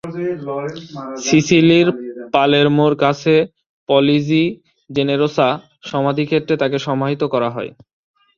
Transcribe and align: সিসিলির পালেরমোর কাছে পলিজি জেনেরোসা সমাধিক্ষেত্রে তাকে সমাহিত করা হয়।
সিসিলির 1.25 1.87
পালেরমোর 2.33 2.93
কাছে 3.03 3.35
পলিজি 3.89 4.43
জেনেরোসা 4.89 5.47
সমাধিক্ষেত্রে 5.89 6.55
তাকে 6.57 6.77
সমাহিত 6.87 7.21
করা 7.33 7.49
হয়। 7.55 7.71